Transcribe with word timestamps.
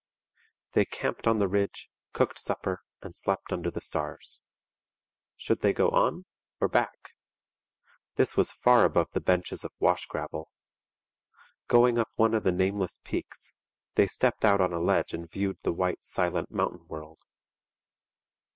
They 0.73 0.83
camped 0.85 1.27
on 1.27 1.37
the 1.37 1.47
ridge, 1.47 1.87
cooked 2.11 2.39
supper, 2.39 2.81
and 3.03 3.15
slept 3.15 3.53
under 3.53 3.69
the 3.69 3.81
stars. 3.81 4.41
Should 5.37 5.61
they 5.61 5.73
go 5.73 5.89
on, 5.91 6.25
or 6.59 6.67
back? 6.67 7.11
This 8.15 8.35
was 8.35 8.51
far 8.51 8.83
above 8.83 9.11
the 9.11 9.21
benches 9.21 9.63
of 9.63 9.69
wash 9.79 10.07
gravel. 10.07 10.49
Going 11.67 11.99
up 11.99 12.09
one 12.15 12.33
of 12.33 12.41
the 12.41 12.51
nameless 12.51 12.99
peaks, 13.03 13.53
they 13.93 14.07
stepped 14.07 14.43
out 14.43 14.59
on 14.59 14.73
a 14.73 14.79
ledge 14.81 15.13
and 15.13 15.29
viewed 15.29 15.59
the 15.61 15.71
white, 15.71 16.01
silent 16.03 16.49
mountain 16.49 16.87
world. 16.87 17.19